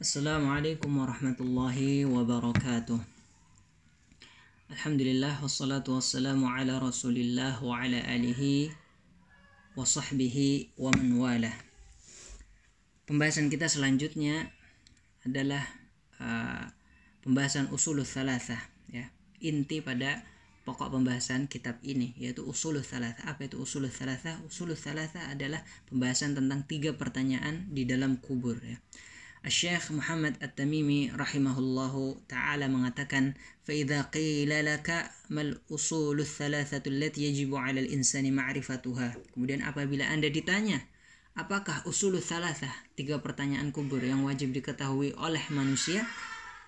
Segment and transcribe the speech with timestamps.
[0.00, 2.96] Assalamualaikum warahmatullahi wabarakatuh.
[4.72, 8.72] Alhamdulillah wassalatu wassalamu ala Rasulillah wa ala alihi
[9.76, 11.52] wa sahbihi wa man walah.
[13.04, 14.48] Pembahasan kita selanjutnya
[15.28, 15.68] adalah
[16.16, 16.72] uh,
[17.20, 19.04] pembahasan usulul thalathah ya.
[19.44, 20.24] Inti pada
[20.64, 23.36] pokok pembahasan kitab ini yaitu usulul thalathah.
[23.36, 24.40] Apa itu usulul thalathah?
[24.48, 25.60] Usulul thalathah adalah
[25.92, 28.80] pembahasan tentang tiga pertanyaan di dalam kubur ya.
[29.40, 37.88] Syekh Muhammad At-Tamimi rahimahullahu taala mengatakan, "Faidza qila laka mal usulu thalathatu allati yajibu 'alal
[37.88, 40.84] insani ma'rifatuha." Kemudian apabila Anda ditanya,
[41.32, 46.04] apakah usul thalathah, tiga pertanyaan kubur yang wajib diketahui oleh manusia?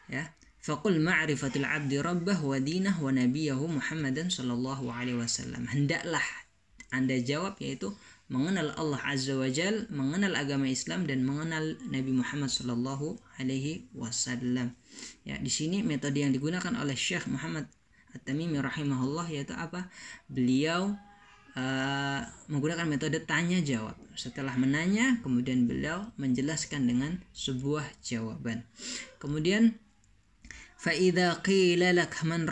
[0.08, 0.32] Ya.
[0.64, 5.68] Faqul ma'rifatul 'abdi rabbah wa dinah wa nabiyahu Muhammadan sallallahu alaihi wasallam.
[5.68, 6.24] Hendaklah
[6.88, 7.92] Anda jawab yaitu
[8.30, 14.72] mengenal Allah Azza wa Jal, mengenal agama Islam dan mengenal Nabi Muhammad Sallallahu Alaihi Wasallam.
[15.26, 17.66] Ya, di sini metode yang digunakan oleh Syekh Muhammad
[18.12, 19.88] At-Tamimi rahimahullah yaitu apa?
[20.28, 20.96] Beliau
[21.56, 23.96] uh, menggunakan metode tanya jawab.
[24.12, 28.64] Setelah menanya, kemudian beliau menjelaskan dengan sebuah jawaban.
[29.16, 29.76] Kemudian
[30.76, 32.48] faida qila lak man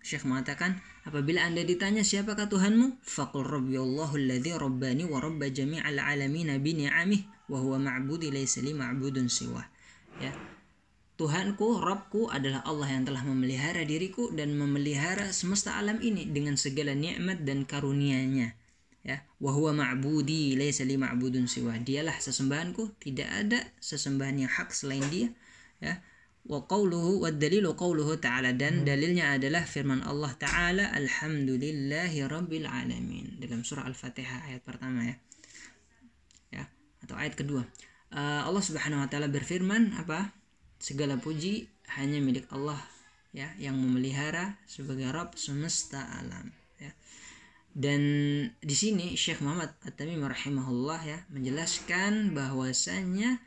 [0.00, 3.02] Syekh mengatakan, apabila Anda ditanya siapakah Tuhanmu?
[3.02, 8.62] Faqul rabbi Allahu alladhi rabbani wa rabba jami'al alamin bi ni'amih wa huwa ma'budi laysa
[8.62, 9.66] li ma'budun siwa.
[10.22, 10.30] Ya.
[11.18, 16.96] Tuhanku, Rabbku adalah Allah yang telah memelihara diriku dan memelihara semesta alam ini dengan segala
[16.96, 18.56] nikmat dan karunia-Nya.
[19.04, 21.76] Ya, wa huwa ma'budi laysa li ma'budun siwa.
[21.76, 25.28] Dialah sesembahanku, tidak ada sesembahan yang hak selain Dia.
[25.82, 26.00] Ya,
[26.48, 28.56] wa qawluhu wa dalilu qawluhu ta'ala.
[28.56, 33.36] Dan dalilnya adalah firman Allah ta'ala alhamdulillahi rabbil alamin.
[33.42, 35.16] Dalam surah al-fatihah ayat pertama ya.
[36.50, 36.64] Ya
[37.04, 37.64] atau ayat kedua.
[38.10, 40.32] Uh, Allah subhanahu wa ta'ala berfirman apa?
[40.80, 41.68] Segala puji
[42.00, 42.80] hanya milik Allah
[43.30, 46.50] ya yang memelihara sebagai Rabb semesta alam
[46.82, 46.90] ya.
[47.70, 48.02] Dan
[48.58, 53.38] di sini Syekh Muhammad At-Tamimi rahimahullah ya menjelaskan bahwasanya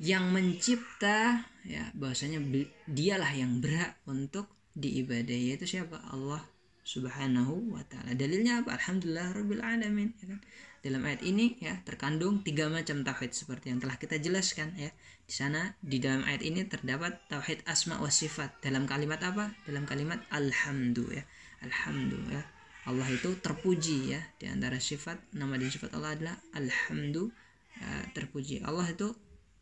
[0.00, 2.40] yang mencipta ya bahwasanya
[2.88, 6.40] dialah yang berhak untuk diibadahi yaitu siapa Allah
[6.80, 8.16] Subhanahu wa taala.
[8.16, 8.80] Dalilnya apa?
[8.80, 10.40] Alhamdulillah rabbil alamin ya kan.
[10.80, 14.88] Dalam ayat ini ya terkandung tiga macam tauhid seperti yang telah kita jelaskan ya.
[15.28, 18.64] Di sana di dalam ayat ini terdapat tauhid asma wa sifat.
[18.64, 19.52] Dalam kalimat apa?
[19.68, 21.22] Dalam kalimat alhamdu ya.
[21.60, 22.40] Alhamdu ya.
[22.88, 24.24] Allah itu terpuji ya.
[24.40, 27.28] Di antara sifat nama dan sifat Allah adalah alhamdu
[27.76, 28.64] ya, terpuji.
[28.64, 29.12] Allah itu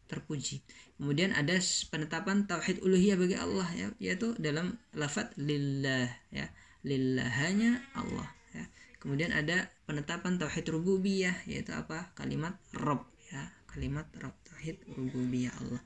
[0.08, 0.64] terpuji.
[0.98, 1.60] Kemudian ada
[1.92, 6.50] penetapan tauhid uluhiyah bagi Allah ya, yaitu dalam lafaz lillah ya.
[6.82, 8.26] Lillah hanya Allah
[8.56, 8.64] ya.
[8.98, 12.10] Kemudian ada penetapan tauhid rububiyah yaitu apa?
[12.18, 13.52] Kalimat Rabb ya.
[13.68, 15.82] Kalimat Rabb tauhid rububiyah Allah.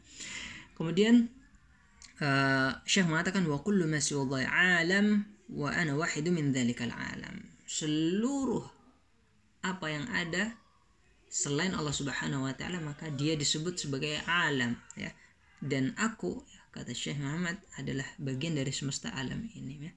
[0.78, 1.28] Kemudian
[2.22, 4.00] uh, Syekh mengatakan wa kullu ma
[4.48, 7.44] alam wa ana wahidu min dzalikal alam.
[7.68, 8.64] Seluruh
[9.62, 10.61] apa yang ada
[11.32, 15.08] selain Allah Subhanahu wa taala maka dia disebut sebagai alam ya.
[15.56, 19.92] Dan aku kata Syekh Muhammad adalah bagian dari semesta alam ini ya.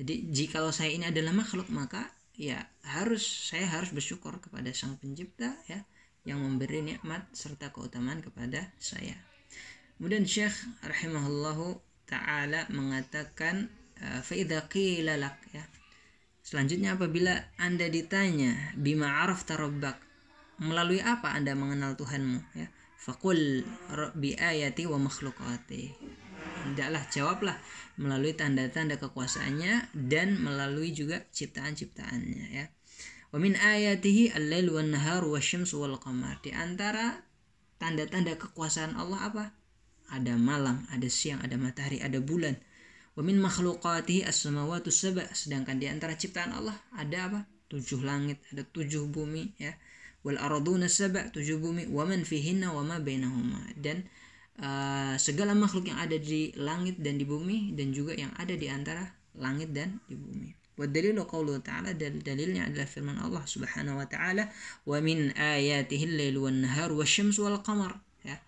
[0.00, 5.52] Jadi jika saya ini adalah makhluk maka ya harus saya harus bersyukur kepada Sang Pencipta
[5.68, 5.84] ya
[6.24, 9.20] yang memberi nikmat serta keutamaan kepada saya.
[10.00, 11.76] Kemudian Syekh rahimahullahu
[12.08, 13.68] taala mengatakan
[14.00, 15.20] fa idza qila
[15.52, 15.64] ya
[16.42, 19.94] Selanjutnya apabila Anda ditanya bima araf tarabbak
[20.58, 22.66] melalui apa Anda mengenal Tuhanmu ya.
[23.02, 23.66] Fakul
[24.14, 25.90] bi ayati wa makhlukati.
[26.62, 27.58] Hendaklah jawablah
[27.98, 32.70] melalui tanda-tanda kekuasaannya dan melalui juga ciptaan-ciptaannya ya.
[33.34, 36.38] Wa min ayatihi al-lail wan nahar wasyamsu wal qamar.
[36.46, 37.26] Di antara
[37.82, 39.44] tanda-tanda kekuasaan Allah apa?
[40.14, 42.54] Ada malam, ada siang, ada matahari, ada bulan
[43.12, 45.28] Wa min makhluqatihi as-samawati sab'a.
[45.36, 47.40] Sedangkan di antara ciptaan Allah ada apa?
[47.68, 49.76] Tujuh langit, ada tujuh bumi ya.
[50.24, 53.60] Wal arduna sab'a, tujuh bumi, wa man fihinna wa ma bainahuma.
[53.76, 54.08] Dan
[54.60, 58.68] uh, segala makhluk yang ada di langit dan di bumi dan juga yang ada di
[58.68, 59.04] antara
[59.36, 60.50] langit dan di bumi.
[60.82, 64.50] Dalilu qawluhu ta'ala dan dalilnya adalah firman Allah Subhanahu wa taala
[64.82, 68.42] wa min ayatihi al-lail wan nahar wasyamsu wal qamar ya.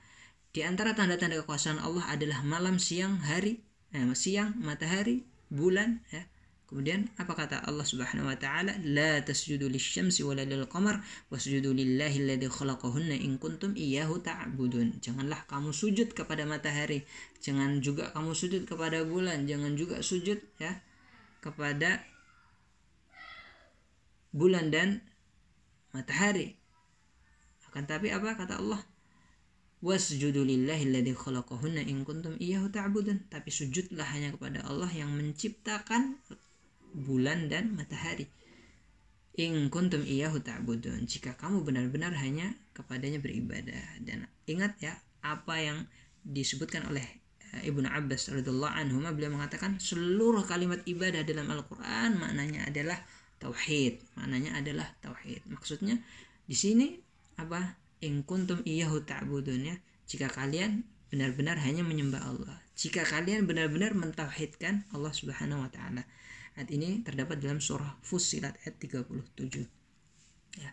[0.51, 3.63] Di antara tanda-tanda kekuasaan Allah adalah malam, siang, hari,
[3.95, 6.27] eh, siang matahari bulan ya
[6.75, 8.75] Kemudian apa kata Allah Subhanahu wa taala?
[8.83, 14.99] La tasjudu lisyamsi wala lilqamar wasjudu lillahi alladhi khalaqahunna in kuntum iyyahu ta'budun.
[14.99, 17.07] Janganlah kamu sujud kepada matahari,
[17.45, 20.81] jangan juga kamu sujud kepada bulan, jangan juga sujud ya
[21.45, 22.01] kepada
[24.33, 25.05] bulan dan
[25.93, 26.57] matahari.
[27.71, 28.83] Akan tapi apa kata Allah?
[33.29, 36.17] Tapi sujudlah hanya kepada Allah yang menciptakan
[36.97, 38.25] bulan dan matahari.
[39.37, 41.05] In kuntum iyyahu ta'budun.
[41.05, 44.01] Jika kamu benar-benar hanya kepadanya beribadah.
[44.01, 45.85] Dan ingat ya apa yang
[46.25, 47.05] disebutkan oleh
[47.53, 52.97] eh, Ibnu Abbas radhiyallahu anhu beliau mengatakan seluruh kalimat ibadah dalam Al-Qur'an maknanya adalah
[53.37, 54.01] tauhid.
[54.17, 55.45] Maknanya adalah tauhid.
[55.45, 56.01] Maksudnya
[56.49, 56.97] di sini
[57.37, 59.77] apa in kuntum iyyahu ta'budun ya.
[60.09, 62.59] Jika kalian benar-benar hanya menyembah Allah.
[62.75, 66.03] Jika kalian benar-benar mentauhidkan Allah Subhanahu wa taala.
[66.59, 69.67] Ayat ini terdapat dalam surah Fussilat ayat 37
[70.59, 70.71] ya.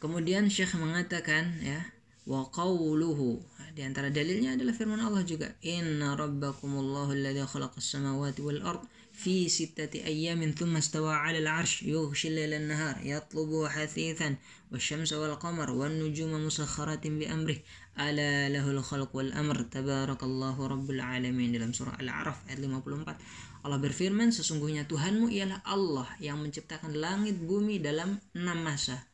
[0.00, 1.80] Kemudian Syekh mengatakan ya
[2.28, 3.40] wa qawluhu.
[3.72, 5.52] Di antara dalilnya adalah firman Allah juga.
[5.64, 8.82] Inna rabbakumullahu alladhi khalaqas samawati wal ard
[9.19, 14.35] في ستة أيام ثم استوى على العرش يغشي الليل النهار يطلبه حثيثا
[14.71, 17.57] والشمس والقمر والنجوم مسخرات بأمره
[17.99, 24.35] ألا له الخلق والأمر تبارك الله رب العالمين dalam surah Al-A'raf ayat 54 Allah berfirman
[24.35, 29.07] sesungguhnya Tuhanmu ialah Allah yang menciptakan langit bumi dalam enam masa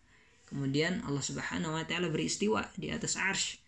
[0.50, 3.62] kemudian Allah Subhanahu wa taala beristiwa di atas arsy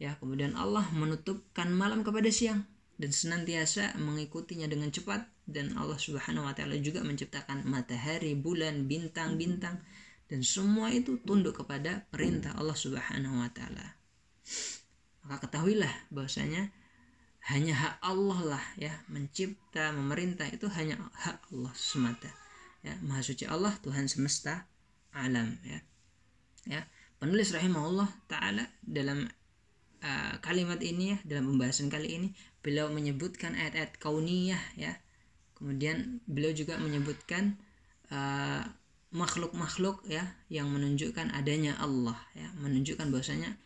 [0.00, 2.64] ya kemudian Allah menutupkan malam kepada siang
[3.01, 9.81] dan senantiasa mengikutinya dengan cepat dan Allah Subhanahu wa taala juga menciptakan matahari, bulan, bintang-bintang
[10.29, 13.97] dan semua itu tunduk kepada perintah Allah Subhanahu wa taala.
[15.25, 16.69] Maka ketahuilah bahwasanya
[17.49, 22.29] hanya hak Allah lah ya mencipta, memerintah itu hanya hak Allah semata.
[22.85, 24.69] Ya, Maha suci Allah Tuhan semesta
[25.09, 25.81] alam ya.
[26.69, 26.81] Ya,
[27.17, 29.25] penulis rahimahullah taala dalam
[30.03, 32.27] uh, kalimat ini ya dalam pembahasan kali ini
[32.61, 34.97] beliau menyebutkan ayat-ayat kauniyah ya
[35.57, 37.57] kemudian beliau juga menyebutkan
[38.13, 38.65] uh,
[39.11, 43.57] makhluk-makhluk ya yang menunjukkan adanya Allah ya menunjukkan bahwasanya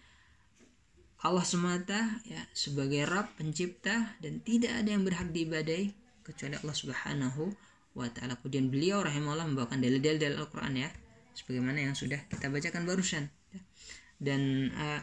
[1.26, 5.90] Allah semata ya sebagai Rabb pencipta dan tidak ada yang berhak diibadai
[6.22, 7.44] kecuali Allah Subhanahu
[7.98, 8.38] wa taala.
[8.38, 10.90] Kemudian beliau rahimahullah membawakan dalil-dalil Al-Qur'an ya
[11.34, 13.62] sebagaimana yang sudah kita bacakan barusan ya.
[14.22, 15.02] Dan uh,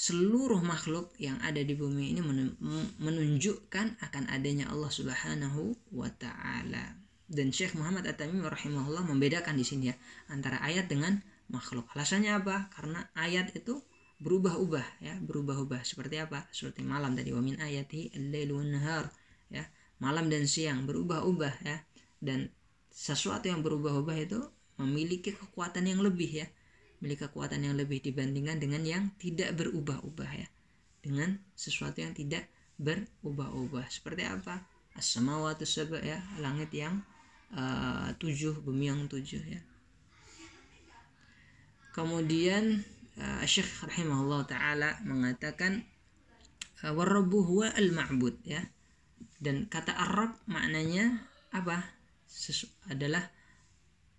[0.00, 2.24] seluruh makhluk yang ada di bumi ini
[3.04, 6.96] menunjukkan akan adanya Allah Subhanahu wa taala.
[7.28, 9.96] Dan Syekh Muhammad At-Tamimi rahimahullah membedakan di sini ya
[10.32, 11.20] antara ayat dengan
[11.52, 11.84] makhluk.
[11.92, 12.72] Alasannya apa?
[12.72, 13.84] Karena ayat itu
[14.24, 16.48] berubah-ubah ya, berubah-ubah seperti apa?
[16.48, 19.12] Seperti malam tadi wa min ayati al-lailu nahar
[19.52, 19.68] ya.
[20.00, 21.76] Malam dan siang berubah-ubah ya.
[22.16, 22.48] Dan
[22.88, 24.40] sesuatu yang berubah-ubah itu
[24.80, 26.48] memiliki kekuatan yang lebih ya
[27.00, 30.48] memiliki kekuatan yang lebih dibandingkan dengan yang tidak berubah-ubah ya.
[31.00, 32.44] Dengan sesuatu yang tidak
[32.76, 33.88] berubah-ubah.
[33.88, 34.60] Seperti apa?
[34.92, 37.00] As-samawati sab'a ya langit yang
[37.56, 39.60] uh, tujuh bumi yang tujuh ya.
[41.96, 42.84] Kemudian
[43.16, 45.88] uh, Syekh rahimahullah taala mengatakan
[46.84, 48.60] uh, warabbu huwa al-ma'bud ya.
[49.40, 51.16] Dan kata Arab maknanya
[51.56, 51.96] apa?
[52.28, 53.24] Sesu adalah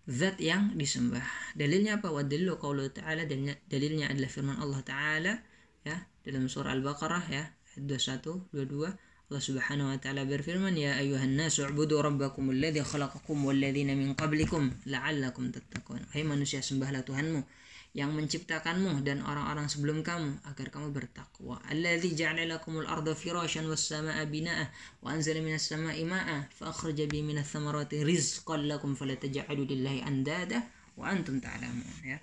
[0.10, 1.24] zat yang disembah.
[1.54, 2.10] Dalilnya apa?
[2.10, 5.34] Wa dalilu qaulu ta'ala dalilnya, adalah firman Allah taala
[5.82, 7.44] ya dalam surah Al-Baqarah ya
[7.78, 8.94] ayat 21 22
[9.32, 14.76] Allah Subhanahu wa taala berfirman ya ayuhan nasu ubudu rabbakum alladhi khalaqakum walladzina min qablikum
[14.86, 16.04] la'allakum tattaqun.
[16.12, 17.61] Hai manusia sembahlah Tuhanmu
[17.92, 21.60] yang menciptakanmu dan orang-orang sebelum kamu agar kamu bertakwa.
[21.68, 24.72] Alladzi ja'ala lakumul arda firasyan was samaa'a binaa'a
[25.04, 30.08] wa anzala minas samaa'i maa'a fa akhraja bihi minats thamarati rizqan lakum fala taj'alu lillahi
[30.08, 30.64] andada
[30.96, 32.18] wa antum ta'lamun ya.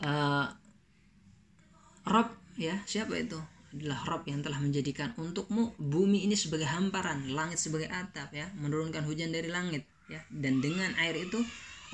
[0.00, 0.46] Uh,
[2.06, 3.36] Rob ya, siapa itu?
[3.70, 9.06] adalah Rob yang telah menjadikan untukmu bumi ini sebagai hamparan, langit sebagai atap ya, menurunkan
[9.06, 10.18] hujan dari langit ya.
[10.26, 11.38] Dan dengan air itu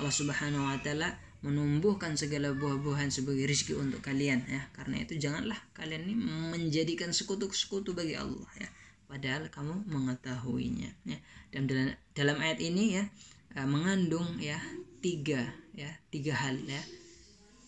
[0.01, 1.13] Allah Subhanahu wa taala
[1.47, 4.67] menumbuhkan segala buah-buahan sebagai rizki untuk kalian ya.
[4.75, 6.15] Karena itu janganlah kalian ini
[6.51, 8.67] menjadikan sekutu-sekutu bagi Allah ya.
[9.07, 11.17] Padahal kamu mengetahuinya ya.
[11.47, 13.03] Dan dalam dalam ayat ini ya
[13.55, 14.59] eh, mengandung ya
[14.99, 16.83] tiga ya tiga hal ya.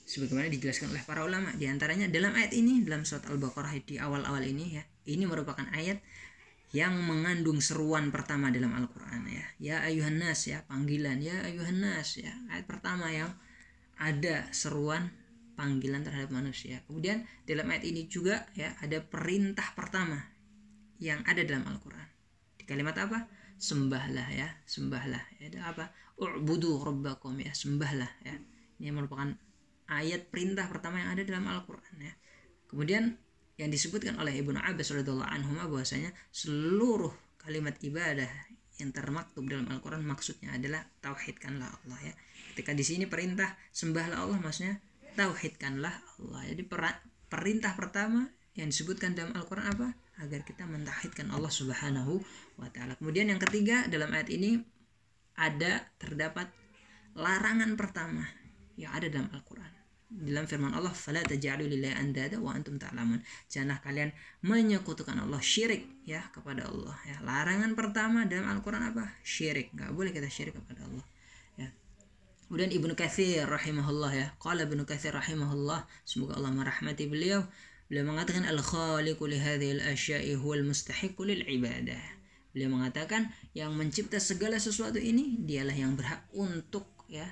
[0.03, 4.41] Sebagaimana dijelaskan oleh para ulama di antaranya dalam ayat ini dalam surat al-baqarah di awal-awal
[4.41, 6.01] ini ya ini merupakan ayat
[6.69, 9.45] yang mengandung seruan pertama dalam Al-Quran ya.
[9.57, 11.17] Ya ayuhan nas ya panggilan.
[11.17, 12.29] Ya ayuhan nas ya.
[12.53, 13.33] Ayat pertama yang
[14.00, 15.12] ada seruan
[15.60, 16.79] panggilan terhadap manusia.
[16.88, 20.15] Kemudian dalam ayat ini juga ya ada perintah pertama
[21.03, 22.08] yang ada dalam Al-Qur'an.
[22.56, 23.27] Di kalimat apa?
[23.60, 25.20] Sembahlah ya, sembahlah.
[25.44, 25.86] Ya, ada apa?
[26.15, 28.36] U'budu rabbakum ya, sembahlah ya.
[28.79, 29.36] Ini merupakan
[29.91, 32.15] ayat perintah pertama yang ada dalam Al-Qur'an ya.
[32.72, 33.20] Kemudian
[33.60, 37.12] yang disebutkan oleh Ibnu Abbas radhiyallahu anhu bahwasanya seluruh
[37.44, 38.32] kalimat ibadah
[38.79, 42.13] yang termaktub dalam Al-Qur'an maksudnya adalah tauhidkanlah Allah ya
[42.55, 44.79] ketika di sini perintah sembahlah Allah maksudnya
[45.19, 46.63] tauhidkanlah Allah jadi
[47.29, 49.88] perintah pertama yang disebutkan dalam Al-Qur'an apa?
[50.19, 52.19] Agar kita mentauhidkan Allah Subhanahu
[52.59, 53.00] wa taala.
[53.00, 54.59] Kemudian yang ketiga dalam ayat ini
[55.39, 56.51] ada terdapat
[57.15, 58.27] larangan pertama
[58.75, 59.78] yang ada dalam Al-Qur'an.
[60.09, 64.09] Dalam firman Allah, "Fala taj'alu lillahi andada wa antum ta'lamun." Janganlah kalian
[64.41, 67.21] menyekutukan Allah syirik ya kepada Allah ya.
[67.21, 69.05] Larangan pertama dalam Al-Qur'an apa?
[69.21, 69.69] Syirik.
[69.77, 71.05] Enggak boleh kita syirik kepada Allah.
[71.61, 71.69] Ya.
[72.49, 74.27] Kemudian Ibnu Katsir rahimahullah ya.
[74.41, 77.45] Qala Ibnu Katsir rahimahullah, semoga Allah merahmati beliau.
[77.85, 82.01] Beliau mengatakan al-khaliqu li hadhihi al-asya'i huwal mustahiqu lil ibadah.
[82.49, 87.29] Beliau mengatakan yang mencipta segala sesuatu ini dialah yang berhak untuk ya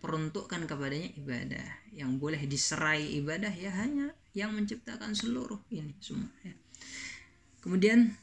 [0.00, 1.68] diperuntukkan kepadanya ibadah.
[1.92, 6.56] Yang boleh diserai ibadah ya hanya yang menciptakan seluruh ini semua ya.
[7.60, 8.16] Kemudian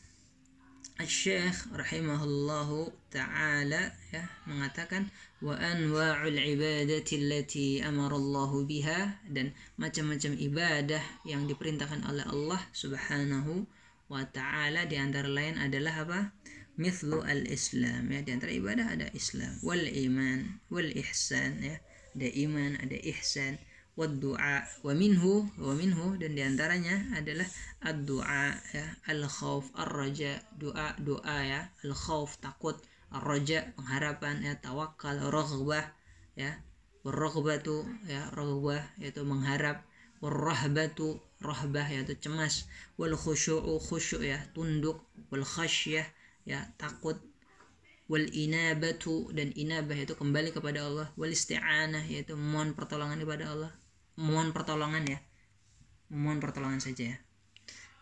[0.98, 5.14] Syekh rahimahullahu taala ya mengatakan
[5.46, 13.70] wa anwa'ul ibadati allati amarallahu biha dan macam-macam ibadah yang diperintahkan oleh Allah Subhanahu
[14.10, 16.34] wa taala di antara lain adalah apa?
[16.78, 18.22] Mithlu al-Islam ya.
[18.22, 19.50] Di antara ibadah ada Islam.
[19.66, 21.82] Wal iman wal ihsan ya.
[22.14, 23.58] Ada iman ada ihsan.
[23.98, 26.22] Doa wa minhu wa minhu.
[26.22, 27.50] Dan di antaranya adalah
[27.82, 28.86] ad-du'a ya.
[29.10, 31.66] Al khauf ar raja doa doa ya.
[31.82, 32.78] Al khauf takut.
[33.10, 34.54] Ar raja pengharapan ya.
[34.62, 35.82] Tawakal raghbah
[36.38, 36.62] ya.
[37.02, 38.30] Raghbatu ya.
[38.38, 39.82] Raghbah yaitu mengharap.
[40.22, 42.70] Warahbatu rahbah yaitu cemas.
[43.02, 44.38] Wal khusyu'u khusyuk ya.
[44.54, 45.02] Tunduk.
[45.34, 46.06] Wal khasyah
[46.48, 47.20] ya takut.
[48.08, 51.12] Wal inabatu dan inabah yaitu kembali kepada Allah.
[51.20, 53.72] Wal isti'anah yaitu mohon pertolongan kepada Allah.
[54.16, 55.20] Mohon pertolongan ya.
[56.08, 57.18] Mohon pertolongan saja ya.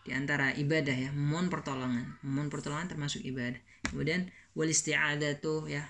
[0.06, 2.22] Di antara ibadah ya mohon pertolongan.
[2.22, 3.58] Mohon pertolongan termasuk ibadah.
[3.90, 5.82] Kemudian wal isti'adatu ya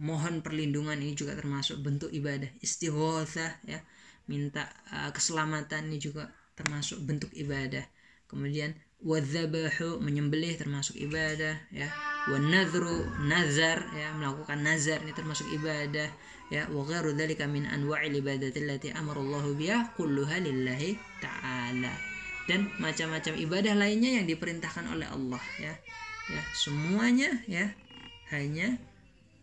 [0.00, 2.48] mohon perlindungan ini juga termasuk bentuk ibadah.
[2.64, 3.84] Istighotsah ya
[4.24, 7.84] minta uh, keselamatan ini juga termasuk bentuk ibadah.
[8.24, 8.72] Kemudian
[9.02, 11.88] wadzabahu menyembelih termasuk ibadah ya.
[12.28, 16.10] Wanadru nazar ya melakukan nazar ini termasuk ibadah
[16.50, 16.66] ya.
[16.68, 21.94] Wa ghairu dzalika min anwa'il ibadati allati amara Allah biha kulluha lillahi ta'ala.
[22.48, 25.72] Dan macam-macam ibadah lainnya yang diperintahkan oleh Allah ya.
[26.28, 27.72] Ya semuanya ya
[28.28, 28.76] hanya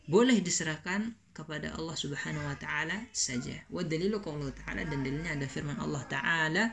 [0.06, 3.60] boleh diserahkan kepada Allah Subhanahu wa taala saja.
[3.68, 6.64] Wa dalilu qaulullah taala dan dalilnya ada firman Allah taala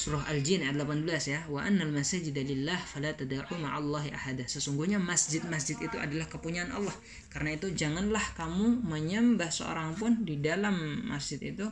[0.00, 1.40] surah Al-Jin ayat 18 ya.
[1.52, 4.48] Wa annal masajid lillah fala tad'u ma'allahi ahada.
[4.48, 6.96] Sesungguhnya masjid-masjid itu adalah kepunyaan Allah.
[7.28, 11.68] Karena itu janganlah kamu menyembah seorang pun di dalam masjid itu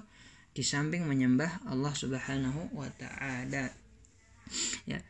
[0.52, 3.72] di samping menyembah Allah Subhanahu wa taala.
[4.84, 5.00] Ya.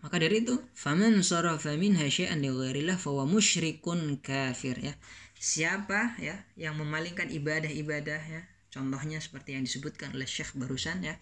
[0.00, 4.94] Maka dari itu faman sarafa minha syai'an li ghairillah fahuwa musyrikun kafir ya.
[5.34, 8.42] Siapa ya yang memalingkan ibadah-ibadah ya.
[8.70, 11.18] Contohnya seperti yang disebutkan oleh Syekh barusan ya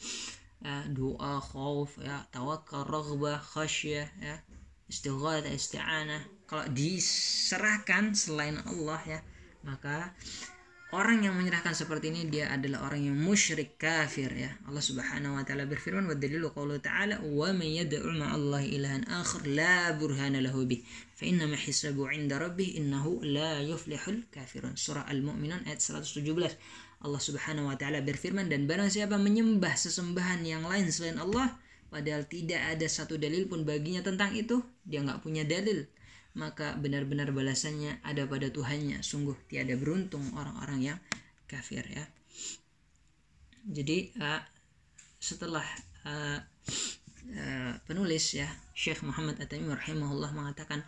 [0.63, 4.37] ya, doa khauf ya tawakal raghbah khasyah ya
[4.89, 6.23] istighatsah isti'anah.
[6.49, 9.21] Kalau diserahkan selain Allah ya
[9.67, 10.17] maka
[10.97, 14.49] orang yang menyerahkan seperti ini dia adalah orang yang musyrik kafir ya.
[14.65, 19.45] Allah Subhanahu wa taala berfirman wa dalilu qaulu ta'ala wa may yad'u Allah ilahan akhar
[19.45, 20.81] la burhana lahu bih.
[21.13, 24.81] Fa inna ma hisabu 'inda rabbih innahu la yuflihul kafirun.
[24.81, 26.25] Surah al-mu'minun ayat 117
[26.99, 31.55] Allah Subhanahu wa taala berfirman dan barang siapa menyembah sesembahan yang lain selain Allah
[31.89, 35.87] padahal tidak ada satu dalil pun baginya tentang itu dia nggak punya dalil
[36.39, 39.03] maka benar-benar balasannya ada pada Tuhannya.
[39.03, 40.99] Sungguh tiada beruntung orang-orang yang
[41.51, 42.07] kafir ya.
[43.69, 44.41] Jadi uh,
[45.19, 45.67] setelah
[46.07, 46.39] uh,
[47.35, 50.87] uh, penulis ya Syekh Muhammad rahimahullah mengatakan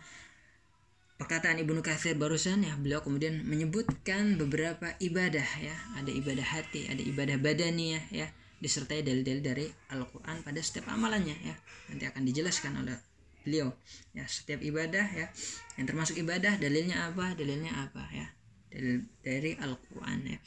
[1.21, 5.77] perkataan Ibnu Katsir barusan ya beliau kemudian menyebutkan beberapa ibadah ya.
[6.01, 8.27] Ada ibadah hati ada ibadah badani ya ya.
[8.57, 11.53] Disertai dalil-dalil dari Al-Qur'an pada setiap amalannya ya.
[11.93, 12.97] Nanti akan dijelaskan oleh
[13.45, 13.69] beliau
[14.17, 14.25] ya.
[14.25, 15.29] Setiap ibadah ya.
[15.77, 18.25] Yang termasuk ibadah dalilnya apa dalilnya apa ya.
[18.73, 20.41] Dalil dari Al-Qur'an ya.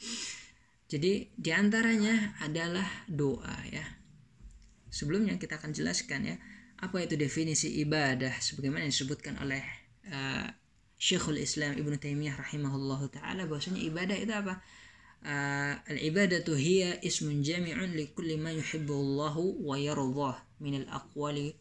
[0.91, 3.83] Jadi di antaranya adalah doa ya.
[4.91, 6.35] Sebelumnya kita akan jelaskan ya
[6.75, 9.63] apa itu definisi ibadah sebagaimana disebutkan oleh
[10.11, 10.47] uh,
[10.95, 14.63] Syekhul Islam Ibnu Taimiyah rahimahullah taala bahwasanya ibadah itu apa?
[15.25, 21.57] Uh, al-ibadatu hiya ismun jami'un li kulli ma yuhibbu Allahu wa yardah min al-aqwali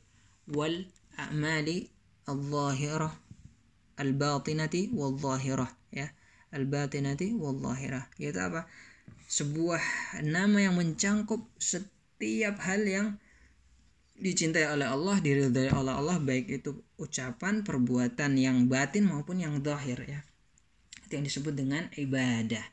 [0.53, 0.85] wal
[1.17, 1.89] a'mali
[2.29, 3.13] al-zahirah
[3.97, 6.13] al-batinati wal zahirah ya
[6.53, 8.69] al-batinati wal zahirah yaitu apa
[9.33, 9.81] sebuah
[10.21, 13.17] nama yang mencangkup setiap hal yang
[14.15, 19.99] dicintai oleh Allah, diridhai oleh Allah baik itu ucapan, perbuatan yang batin maupun yang zahir
[20.07, 20.21] ya.
[21.07, 22.65] Itu yang disebut dengan ibadah.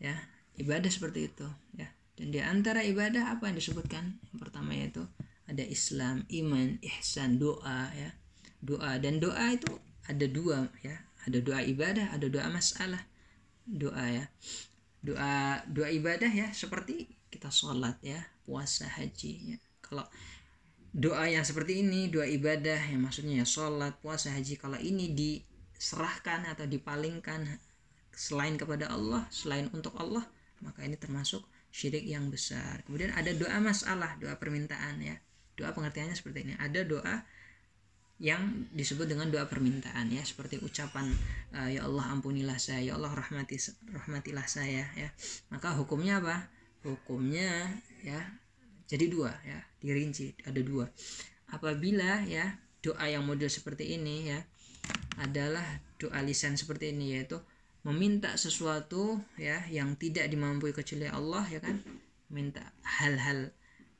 [0.00, 0.16] Ya,
[0.60, 1.88] ibadah seperti itu ya.
[2.20, 5.08] dan di antara ibadah apa yang disebutkan yang pertama yaitu
[5.48, 8.12] ada Islam iman ihsan doa ya
[8.60, 9.72] doa dan doa itu
[10.04, 13.00] ada dua ya ada doa ibadah ada doa masalah
[13.64, 14.24] doa ya
[15.00, 20.04] doa doa ibadah ya seperti kita sholat ya puasa haji ya kalau
[20.90, 26.46] doa yang seperti ini doa ibadah yang maksudnya ya sholat puasa haji kalau ini diserahkan
[26.50, 27.46] atau dipalingkan
[28.10, 30.26] selain kepada Allah selain untuk Allah
[30.60, 32.82] maka ini termasuk syirik yang besar.
[32.84, 35.16] Kemudian ada doa masalah doa permintaan ya.
[35.56, 36.54] Doa pengertiannya seperti ini.
[36.58, 37.24] Ada doa
[38.20, 40.20] yang disebut dengan doa permintaan ya.
[40.20, 41.08] Seperti ucapan
[41.56, 42.82] uh, ya Allah ampunilah saya.
[42.84, 43.56] Ya Allah rahmati
[43.88, 45.08] rahmatilah saya ya.
[45.48, 46.50] Maka hukumnya apa?
[46.84, 48.20] Hukumnya ya
[48.88, 50.86] jadi dua ya dirinci ada dua.
[51.50, 54.40] Apabila ya doa yang model seperti ini ya
[55.20, 55.64] adalah
[56.00, 57.40] doa lisan seperti ini yaitu
[57.84, 61.80] meminta sesuatu ya yang tidak dimampui kecuali Allah ya kan?
[62.30, 63.50] Minta hal-hal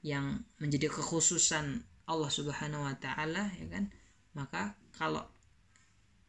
[0.00, 3.90] yang menjadi kekhususan Allah Subhanahu wa taala ya kan?
[4.36, 5.24] Maka kalau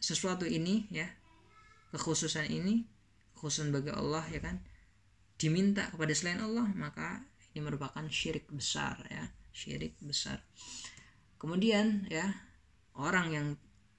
[0.01, 1.05] sesuatu ini ya
[1.93, 2.87] kekhususan ini
[3.37, 4.63] kekhususan bagi Allah ya kan?
[5.37, 10.41] Diminta kepada selain Allah maka ini merupakan syirik besar ya syirik besar.
[11.37, 12.27] Kemudian ya
[12.97, 13.47] orang yang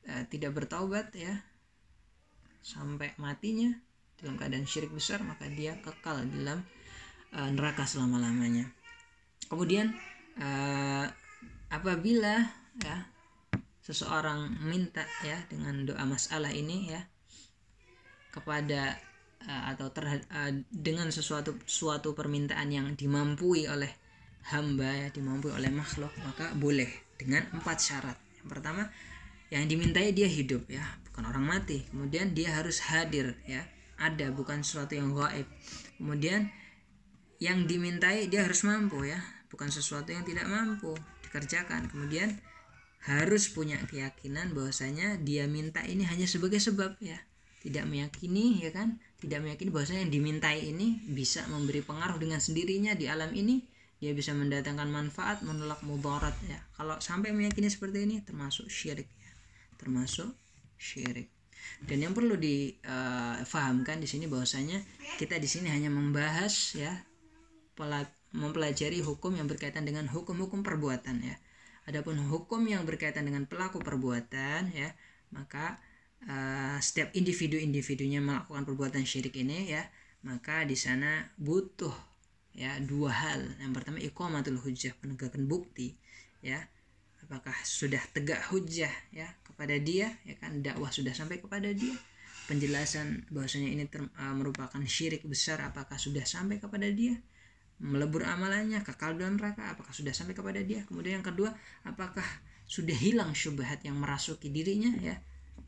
[0.08, 1.40] eh, tidak bertaubat ya
[2.62, 3.72] sampai matinya
[4.20, 6.62] dalam keadaan syirik besar maka dia kekal dalam
[7.34, 8.70] eh, neraka selama lamanya
[9.50, 9.90] kemudian
[10.38, 11.06] eh,
[11.74, 12.46] apabila
[12.78, 12.96] ya
[13.82, 17.02] seseorang minta ya dengan doa masalah ini ya
[18.30, 18.96] kepada
[19.44, 23.90] uh, atau terhad, uh, dengan sesuatu suatu permintaan yang dimampui oleh
[24.50, 28.18] hamba ya dimampui oleh makhluk maka boleh dengan empat syarat.
[28.42, 28.82] Yang pertama
[29.52, 31.86] yang dimintai dia hidup ya bukan orang mati.
[31.92, 33.62] Kemudian dia harus hadir ya
[34.00, 35.46] ada bukan sesuatu yang gaib.
[36.00, 36.50] Kemudian
[37.38, 39.18] yang dimintai dia harus mampu ya
[39.52, 40.96] bukan sesuatu yang tidak mampu
[41.28, 41.86] dikerjakan.
[41.92, 42.40] Kemudian
[43.02, 47.18] harus punya keyakinan bahwasanya dia minta ini hanya sebagai sebab ya.
[47.62, 48.98] Tidak meyakini ya kan?
[49.22, 53.62] Tidak meyakini bahwasanya yang dimintai ini bisa memberi pengaruh dengan sendirinya di alam ini
[54.02, 56.58] dia bisa mendatangkan manfaat menolak mudarat ya.
[56.74, 59.30] Kalau sampai meyakini seperti ini termasuk syirik ya.
[59.78, 60.34] Termasuk
[60.74, 61.30] syirik.
[61.86, 64.82] Dan yang perlu difahamkan uh, di sini bahwasanya
[65.22, 66.90] kita di sini hanya membahas ya
[68.34, 71.38] mempelajari hukum yang berkaitan dengan hukum-hukum perbuatan ya.
[71.86, 74.90] Adapun hukum yang berkaitan dengan pelaku perbuatan ya,
[75.30, 75.78] maka
[76.26, 79.82] uh, setiap individu-individunya melakukan perbuatan syirik ini ya,
[80.26, 82.11] maka di sana butuh
[82.52, 83.40] ya dua hal.
[83.60, 85.96] Yang pertama iqamatul hujjah, penegakan bukti
[86.44, 86.60] ya.
[87.22, 90.60] Apakah sudah tegak hujjah ya kepada dia ya kan?
[90.60, 91.94] Dakwah sudah sampai kepada dia.
[92.50, 97.14] Penjelasan bahwasanya ini ter, uh, merupakan syirik besar apakah sudah sampai kepada dia?
[97.78, 100.82] Melebur amalannya kekal dalam neraka apakah sudah sampai kepada dia?
[100.84, 101.54] Kemudian yang kedua
[101.86, 102.26] apakah
[102.66, 105.16] sudah hilang syubhat yang merasuki dirinya ya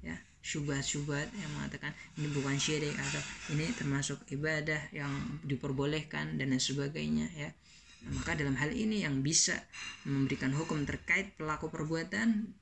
[0.00, 3.22] ya syubhat-syubhat yang mengatakan ini bukan syirik atau
[3.56, 7.48] ini termasuk ibadah yang diperbolehkan dan lain sebagainya ya.
[8.04, 9.56] Maka dalam hal ini yang bisa
[10.04, 12.52] memberikan hukum terkait pelaku perbuatan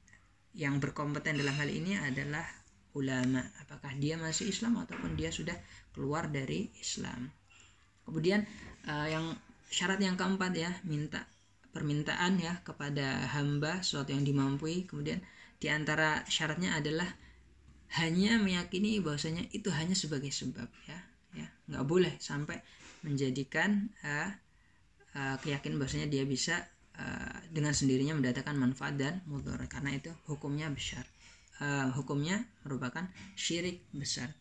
[0.54, 2.46] yang berkompeten dalam hal ini adalah
[2.94, 3.42] ulama.
[3.66, 5.58] Apakah dia masih Islam ataupun dia sudah
[5.90, 7.34] keluar dari Islam.
[8.06, 8.46] Kemudian
[8.86, 9.34] uh, yang
[9.66, 11.26] syarat yang keempat ya minta
[11.74, 14.86] permintaan ya kepada hamba sesuatu yang dimampui.
[14.86, 15.18] Kemudian
[15.58, 17.10] di antara syaratnya adalah
[18.00, 20.98] hanya meyakini bahwasanya itu hanya sebagai sebab ya.
[21.32, 22.60] Ya nggak boleh sampai
[23.04, 24.30] menjadikan uh,
[25.16, 30.72] uh, keyakinan bahwasanya dia bisa uh, dengan sendirinya mendatangkan manfaat dan mudarat karena itu hukumnya
[30.72, 31.04] besar.
[31.60, 33.04] Uh, hukumnya merupakan
[33.36, 34.32] syirik besar.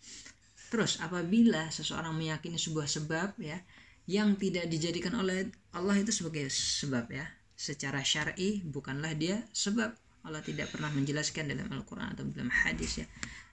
[0.71, 3.59] Terus apabila seseorang meyakini sebuah sebab ya
[4.07, 7.27] yang tidak dijadikan oleh Allah itu sebagai sebab ya.
[7.61, 9.91] Secara syar'i bukanlah dia sebab.
[10.21, 13.09] Allah tidak pernah menjelaskan dalam Al-Quran atau dalam hadis ya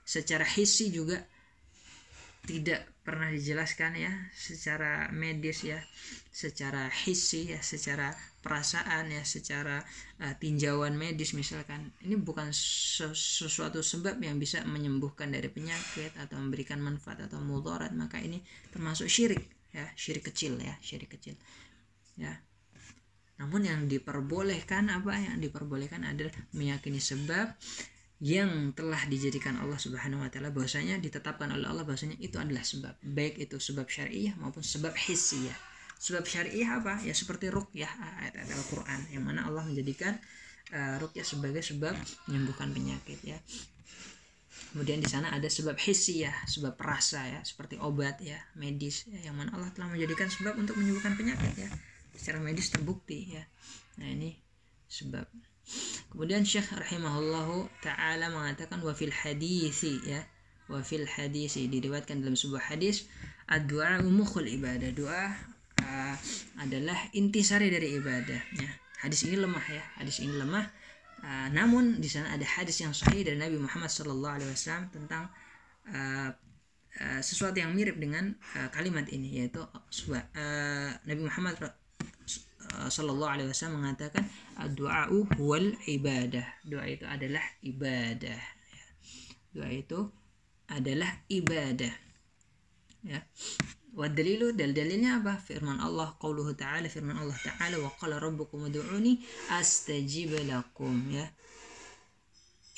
[0.08, 1.20] secara hissi juga
[2.48, 4.12] tidak pernah dijelaskan ya.
[4.32, 5.84] Secara medis ya.
[6.32, 7.60] Secara hissi ya.
[7.60, 9.20] Secara perasaan ya.
[9.20, 9.84] Secara
[10.24, 11.92] uh, tinjauan medis misalkan.
[12.00, 17.92] Ini bukan sesuatu sebab yang bisa menyembuhkan dari penyakit atau memberikan manfaat atau mudarat.
[17.92, 18.40] Maka ini
[18.72, 19.44] termasuk syirik
[19.76, 19.84] ya.
[19.92, 20.72] Syirik kecil ya.
[20.80, 21.36] Syirik kecil
[22.16, 22.32] ya.
[23.38, 25.20] Namun yang diperbolehkan apa?
[25.20, 27.52] Yang diperbolehkan adalah meyakini sebab
[28.18, 32.98] yang telah dijadikan Allah Subhanahu wa taala bahwasanya ditetapkan oleh Allah bahwasanya itu adalah sebab
[33.06, 35.54] baik itu sebab syariah maupun sebab hissiyah.
[35.98, 36.98] Sebab syariah apa?
[37.02, 37.90] Ya seperti ruqyah
[38.26, 40.18] ayat-ayat Al-Qur'an yang mana Allah menjadikan
[40.74, 41.94] uh, ruqyah sebagai sebab
[42.26, 43.38] menyembuhkan penyakit ya.
[44.74, 49.38] Kemudian di sana ada sebab hissi sebab rasa ya seperti obat ya medis ya, yang
[49.38, 51.70] mana Allah telah menjadikan sebab untuk menyembuhkan penyakit ya.
[52.18, 53.46] Secara medis terbukti ya.
[54.02, 54.34] Nah ini
[54.90, 55.30] sebab
[56.12, 60.24] kemudian Syekh rahimahullahu taala mengatakan wa fil hadisi ya.
[60.68, 63.08] Wa fil hadisi diriwayatkan dalam sebuah hadis.
[63.48, 64.92] Ad-du'a mukhul ibadah.
[64.92, 65.32] Doa
[65.80, 66.14] uh,
[66.60, 68.70] adalah intisari dari ibadah ya.
[69.00, 69.82] Hadis ini lemah ya.
[69.96, 70.68] Hadis ini lemah.
[71.18, 75.26] Uh, namun di sana ada hadis yang sahih dari Nabi Muhammad SAW tentang
[75.90, 76.30] uh,
[77.00, 81.58] uh, sesuatu yang mirip dengan uh, kalimat ini yaitu uh, Nabi Muhammad
[82.88, 84.24] Sallallahu Alaihi Wasallam mengatakan
[84.76, 85.08] doa
[85.40, 88.40] wal ibadah doa itu adalah ibadah
[89.52, 90.00] doa itu
[90.68, 91.94] adalah ibadah
[93.04, 93.20] ya
[93.98, 95.40] Wadalilu dal dalilnya apa?
[95.42, 99.18] Firman Allah qauluhu ta'ala firman Allah ta'ala wa qala rabbukum ud'uni
[99.50, 101.26] astajib lakum ya.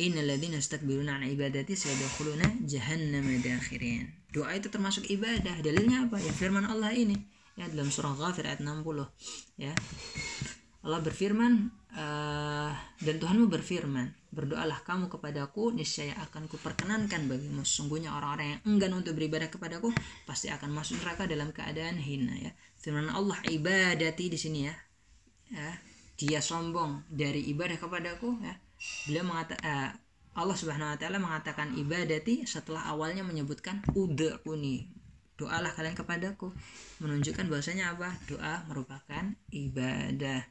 [0.01, 4.09] Innal ladzina istakbiruna an ibadati sayadkhuluna jahannam dakhirin.
[4.33, 5.61] Doa itu termasuk ibadah.
[5.61, 6.17] Dalilnya apa?
[6.17, 7.21] Ya firman Allah ini
[7.61, 8.81] ya dalam surah Ghafir ayat 60
[9.61, 9.77] ya.
[10.81, 12.73] Allah berfirman uh,
[13.05, 17.61] dan Tuhanmu berfirman berdoalah kamu kepadaku niscaya akan kuperkenankan bagimu.
[17.69, 19.93] Sesungguhnya orang-orang yang enggan untuk beribadah kepadaku
[20.25, 22.53] pasti akan masuk neraka dalam keadaan hina ya.
[22.81, 24.75] Firman Allah ibadati di sini ya.
[25.53, 25.69] Ya
[26.21, 28.55] dia sombong dari ibadah kepadaku ya.
[29.09, 29.91] Beliau mengatakan uh, eh,
[30.37, 35.00] Allah Subhanahu wa taala mengatakan ibadati setelah awalnya menyebutkan udhuni
[35.41, 36.53] doalah kalian kepadaku.
[37.01, 38.13] Menunjukkan bahwasanya apa?
[38.29, 40.45] Doa merupakan ibadah.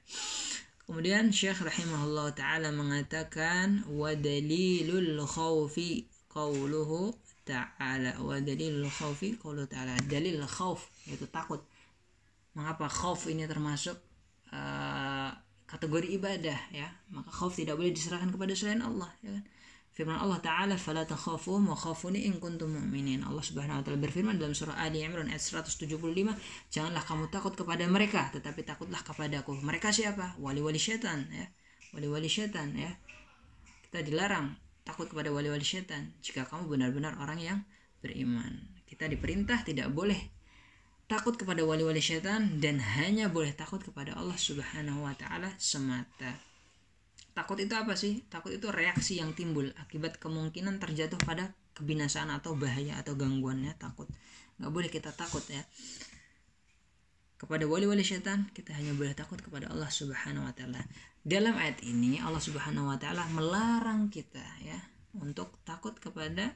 [0.90, 7.14] Kemudian Syekh rahimahullah taala mengatakan wa dalilul khaufi qauluhu
[7.46, 8.18] ta'ala.
[8.18, 9.94] Wa dalilul khaufi qauluhu ta'ala.
[10.10, 11.62] Dalil khauf yaitu takut.
[12.58, 14.02] Mengapa khauf ini termasuk
[14.50, 15.30] uh,
[15.70, 16.90] kategori ibadah ya?
[17.14, 19.46] Maka khauf tidak boleh diserahkan kepada selain Allah ya kan
[20.00, 23.20] Firman Allah Ta'ala fala takhafuhum wa khafuni in kuntum mu'minin.
[23.20, 26.00] Allah Subhanahu wa taala berfirman dalam surah Ali Imran ayat 175,
[26.72, 29.60] janganlah kamu takut kepada mereka, tetapi takutlah kepadaku.
[29.60, 30.40] Mereka siapa?
[30.40, 31.52] Wali-wali setan ya.
[31.92, 32.96] Wali-wali setan ya.
[33.92, 34.56] Kita dilarang
[34.88, 37.60] takut kepada wali-wali setan jika kamu benar-benar orang yang
[38.00, 38.72] beriman.
[38.88, 40.32] Kita diperintah tidak boleh
[41.12, 46.49] takut kepada wali-wali setan dan hanya boleh takut kepada Allah Subhanahu wa taala semata
[47.38, 52.56] takut itu apa sih takut itu reaksi yang timbul akibat kemungkinan terjatuh pada kebinasaan atau
[52.60, 54.10] bahaya atau gangguannya takut
[54.60, 55.64] nggak boleh kita takut ya
[57.40, 60.84] kepada wali-wali setan kita hanya boleh takut kepada Allah Subhanahu wa taala.
[61.24, 64.76] Dalam ayat ini Allah Subhanahu wa taala melarang kita ya
[65.16, 66.52] untuk takut kepada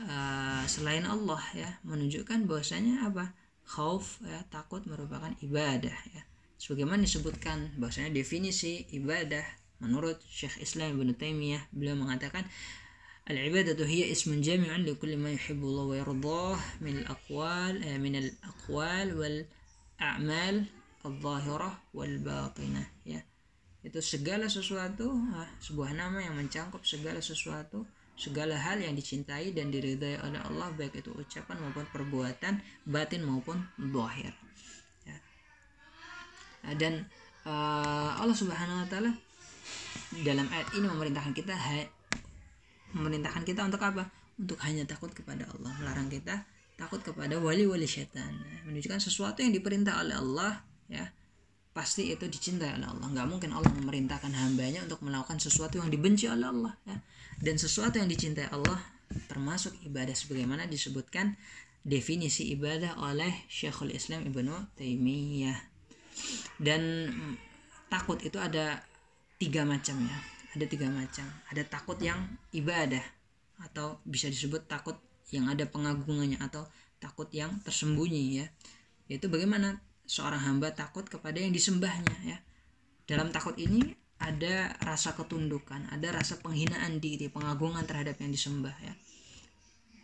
[0.00, 3.36] uh, selain Allah ya, menunjukkan bahwasanya apa?
[3.68, 6.22] Khauf ya, takut merupakan ibadah ya.
[6.56, 9.44] Sebagaimana disebutkan bahwasanya definisi ibadah
[9.82, 12.48] menurut Syekh Islam Ibn Taimiyah beliau mengatakan
[13.26, 18.14] al-ibadatu hiya ismun jami'un li kulli ma yuhibbu Allah wa yardah min al-aqwal eh, min
[18.16, 19.38] al-aqwal wal
[19.98, 20.56] a'mal
[21.02, 22.86] al-zahirah wal batinah.
[23.02, 23.20] Ya.
[23.82, 27.86] Itu segala sesuatu ah, sebuah nama yang mencangkup segala sesuatu
[28.16, 33.60] segala hal yang dicintai dan diridhai oleh Allah baik itu ucapan maupun perbuatan batin maupun
[33.76, 34.32] zahir.
[35.04, 35.16] Ya.
[36.80, 37.06] dan
[37.44, 39.12] uh, Allah Subhanahu wa taala
[40.22, 41.54] dalam ayat ini memerintahkan kita
[42.94, 44.08] memerintahkan kita untuk apa?
[44.36, 46.44] Untuk hanya takut kepada Allah, melarang kita
[46.76, 48.36] takut kepada wali-wali setan.
[48.68, 50.60] Menunjukkan sesuatu yang diperintah oleh Allah,
[50.92, 51.08] ya
[51.72, 53.06] pasti itu dicintai oleh Allah.
[53.12, 56.96] Nggak mungkin Allah memerintahkan hambanya untuk melakukan sesuatu yang dibenci oleh Allah, ya.
[57.40, 58.80] Dan sesuatu yang dicintai Allah
[59.28, 61.36] termasuk ibadah sebagaimana disebutkan
[61.84, 65.56] definisi ibadah oleh Syekhul Islam Ibnu Taimiyah.
[66.56, 67.12] Dan
[67.92, 68.80] takut itu ada
[69.36, 70.18] tiga macam ya.
[70.56, 71.26] Ada tiga macam.
[71.52, 72.16] Ada takut yang
[72.52, 73.02] ibadah
[73.60, 74.96] atau bisa disebut takut
[75.32, 76.64] yang ada pengagungannya atau
[76.96, 78.46] takut yang tersembunyi ya.
[79.12, 82.38] Yaitu bagaimana seorang hamba takut kepada yang disembahnya ya.
[83.06, 88.94] Dalam takut ini ada rasa ketundukan ada rasa penghinaan diri pengagungan terhadap yang disembah ya.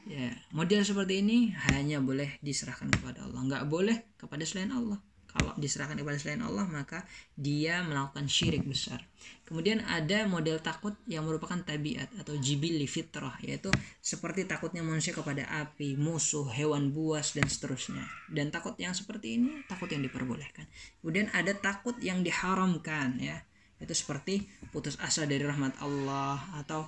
[0.03, 3.41] Ya model seperti ini hanya boleh diserahkan kepada Allah.
[3.41, 5.01] Nggak boleh kepada selain Allah
[5.33, 9.01] kalau diserahkan kepada selain Allah maka dia melakukan syirik besar.
[9.49, 15.45] Kemudian ada model takut yang merupakan tabiat atau jibil fitrah yaitu seperti takutnya manusia kepada
[15.49, 18.05] api musuh hewan buas dan seterusnya.
[18.29, 20.69] Dan takut yang seperti ini takut yang diperbolehkan.
[21.01, 23.41] Kemudian ada takut yang diharamkan ya.
[23.81, 26.87] Itu seperti putus asa dari rahmat Allah atau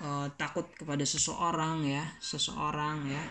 [0.00, 2.04] uh, takut kepada seseorang ya.
[2.22, 3.24] Seseorang ya.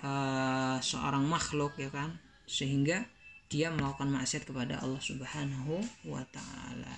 [0.00, 2.18] Uh, seorang makhluk ya kan.
[2.48, 3.06] Sehingga
[3.50, 6.94] dia melakukan maksiat kepada Allah Subhanahu wa taala.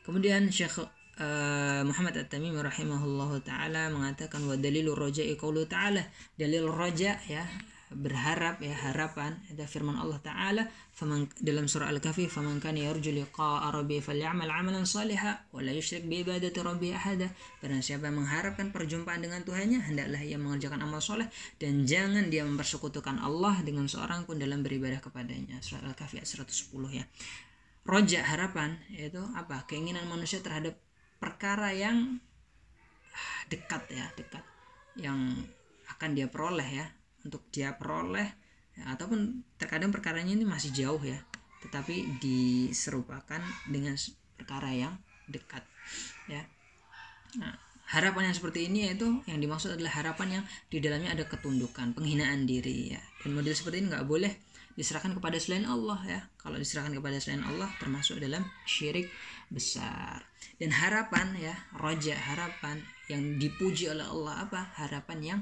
[0.00, 6.00] Kemudian Syekh uh, Muhammad At-Tamimi rahimahullahu taala mengatakan wa dalilur raja'i qaulu ta'ala
[6.40, 7.44] dalil raja ya
[7.90, 10.62] berharap ya harapan ada firman Allah taala
[11.42, 16.22] dalam surah al-kahfi faman kana yarju liqa'a rabbi falyamal 'amalan salihan wa la yusyrik bi
[16.22, 17.26] ibadati rabbi ahada.
[17.58, 21.26] Barang siapa yang mengharapkan perjumpaan dengan Tuhannya hendaklah ia mengerjakan amal soleh
[21.58, 25.58] dan jangan dia mempersekutukan Allah dengan seorang pun dalam beribadah kepadanya.
[25.58, 27.04] Surah al-kahfi ayat 110 ya.
[27.82, 29.66] Roja harapan yaitu apa?
[29.66, 30.78] Keinginan manusia terhadap
[31.18, 32.22] perkara yang
[33.50, 34.44] dekat ya dekat
[34.94, 35.18] yang
[35.90, 36.86] akan dia peroleh ya
[37.26, 38.28] untuk dia peroleh
[38.76, 41.20] ya, ataupun terkadang perkaranya ini masih jauh ya
[41.60, 43.92] tetapi diserupakan dengan
[44.40, 44.96] perkara yang
[45.28, 45.60] dekat
[46.26, 46.42] ya.
[47.36, 47.54] Nah,
[47.92, 52.48] harapan yang seperti ini yaitu yang dimaksud adalah harapan yang di dalamnya ada ketundukan penghinaan
[52.48, 53.02] diri ya.
[53.22, 54.32] Dan model seperti ini nggak boleh
[54.74, 56.20] diserahkan kepada selain Allah ya.
[56.40, 59.12] Kalau diserahkan kepada selain Allah termasuk dalam syirik
[59.52, 60.24] besar.
[60.56, 62.80] Dan harapan ya roja harapan
[63.12, 64.72] yang dipuji oleh Allah apa?
[64.80, 65.40] Harapan yang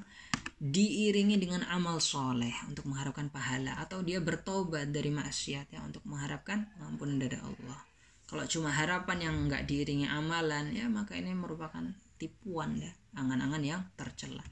[0.58, 6.66] diiringi dengan amal soleh untuk mengharapkan pahala atau dia bertobat dari maksiat ya untuk mengharapkan
[6.82, 7.78] ampunan dari Allah.
[8.26, 11.80] Kalau cuma harapan yang nggak diiringi amalan ya maka ini merupakan
[12.18, 14.42] tipuan ya angan-angan yang tercela.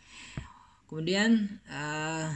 [0.86, 2.30] Kemudian uh,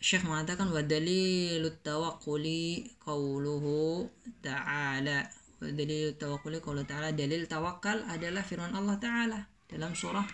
[0.00, 4.08] Syekh mengatakan wa dalilut tawakkuli qauluhu
[4.44, 5.24] ta'ala.
[5.60, 7.16] Wa dalilut tawakkuli qauluhu ta'ala.
[7.16, 10.24] Dalil tawakal adalah firman Allah taala dalam surah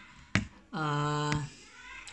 [0.75, 1.35] uh,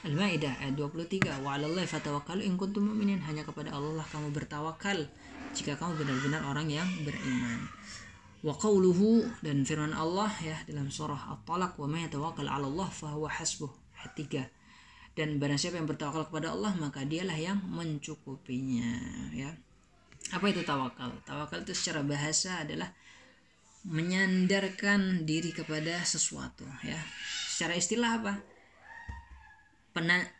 [0.03, 5.07] Al-Maidah ayat 23 wa 'alallahi fatawakkalu in kuntum mu'minin hanya kepada Allah lah kamu bertawakal
[5.55, 7.71] jika kamu benar-benar orang yang beriman.
[8.43, 13.15] Wa qawluhu dan firman Allah ya dalam surah At-Talaq wa may yatawakkal 'ala Allah fa
[13.15, 13.71] huwa hasbuh
[14.03, 15.15] ayat 3.
[15.15, 18.91] Dan barang siapa yang bertawakal kepada Allah maka dialah yang mencukupinya
[19.31, 19.55] ya.
[20.35, 21.15] Apa itu tawakal?
[21.23, 22.91] Tawakal itu secara bahasa adalah
[23.87, 26.99] menyandarkan diri kepada sesuatu ya.
[27.47, 28.33] Secara istilah apa?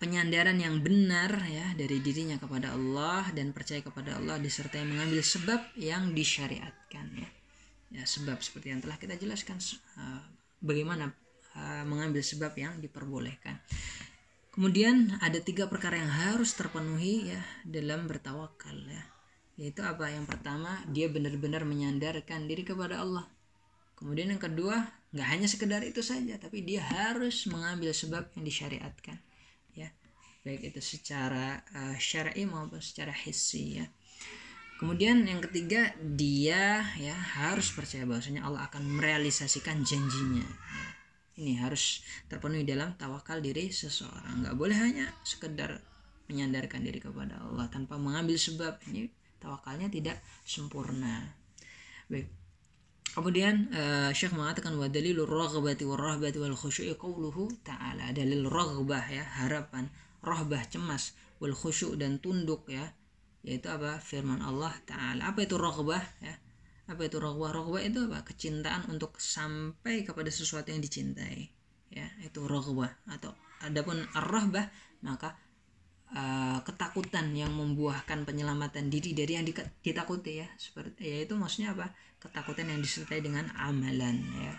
[0.02, 5.78] Penyandaran yang benar ya dari dirinya kepada Allah dan percaya kepada Allah disertai mengambil sebab
[5.78, 7.30] yang disyariatkan ya.
[7.94, 9.62] Ya sebab seperti yang telah kita jelaskan
[10.02, 10.26] uh,
[10.58, 11.14] bagaimana
[11.54, 13.62] uh, mengambil sebab yang diperbolehkan.
[14.50, 19.06] Kemudian ada tiga perkara yang harus terpenuhi ya dalam bertawakal ya.
[19.54, 20.10] Yaitu apa?
[20.10, 23.30] Yang pertama, dia benar-benar menyandarkan diri kepada Allah.
[23.94, 24.82] Kemudian yang kedua,
[25.14, 29.22] nggak hanya sekedar itu saja, tapi dia harus mengambil sebab yang disyariatkan
[30.44, 33.88] baik itu secara uh, syar'i maupun secara hissi ya.
[34.84, 40.44] Kemudian yang ketiga dia ya harus percaya bahwasanya Allah akan merealisasikan janjinya.
[40.44, 40.88] Ya.
[41.40, 44.44] Ini harus terpenuhi dalam tawakal diri seseorang.
[44.44, 45.80] Nggak boleh hanya sekedar
[46.28, 48.84] menyandarkan diri kepada Allah tanpa mengambil sebab.
[48.92, 49.08] Ini
[49.40, 51.32] tawakalnya tidak sempurna.
[52.12, 52.28] Baik.
[53.14, 58.12] Kemudian uh, Syekh mengatakan wa dalilur raghbati war rahbati wal khusyu'i qauluhu ta'ala.
[58.12, 59.88] Dalil raghbah ya, harapan
[60.24, 62.96] rohbah cemas wal khusyuk dan tunduk ya.
[63.44, 64.00] Yaitu apa?
[64.00, 65.36] Firman Allah taala.
[65.36, 66.34] Apa itu rohbah ya?
[66.88, 68.24] Apa itu rohbah rohbah itu apa?
[68.24, 71.52] Kecintaan untuk sampai kepada sesuatu yang dicintai
[71.92, 72.08] ya.
[72.24, 74.72] Itu rohbah atau adapun ar-rohbah
[75.04, 75.36] maka
[76.16, 79.46] uh, ketakutan yang membuahkan penyelamatan diri dari yang
[79.84, 80.48] ditakuti ya.
[80.56, 81.92] Seperti yaitu maksudnya apa?
[82.24, 84.56] Ketakutan yang disertai dengan amalan ya.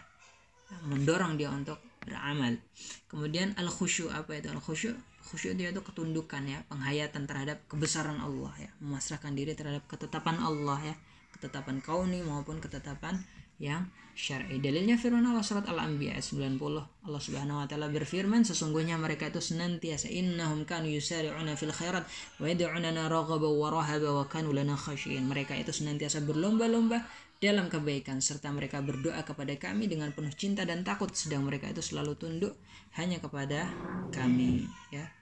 [0.85, 2.61] Mendorong dia untuk beramal.
[3.09, 8.20] Kemudian al khusyuk apa itu al khusyuk khusyuk dia itu ketundukan ya penghayatan terhadap kebesaran
[8.20, 10.94] Allah ya memasrahkan diri terhadap ketetapan Allah ya
[11.34, 13.18] ketetapan kauni maupun ketetapan
[13.58, 14.62] yang syar'i.
[14.62, 16.58] Dalilnya firman Allah surat Al-Anbiya ayat 90
[17.04, 22.06] Allah Subhanahu wa taala berfirman sesungguhnya mereka itu senantiasa innahum kanu yusari'una fil khairat
[22.38, 27.02] wa yad'unana raghaba wa rahaba wa kanu lana khashiyin mereka itu senantiasa berlomba-lomba
[27.44, 31.85] dalam kebaikan serta mereka berdoa kepada kami dengan penuh cinta dan takut sedang mereka itu
[31.85, 32.57] selalu tunduk
[32.96, 33.68] hanya kepada
[34.09, 35.12] kami ya.